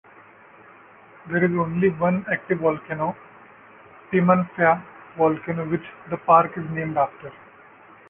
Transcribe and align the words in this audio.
There 1.29 1.45
is 1.45 1.51
only 1.51 1.89
one 1.89 2.25
active 2.33 2.57
volcano, 2.57 3.15
Timanfaya 4.11 4.83
volcano 5.15 5.69
which 5.69 5.85
the 6.09 6.17
park 6.17 6.57
is 6.57 6.67
named 6.71 6.97
after. 6.97 7.31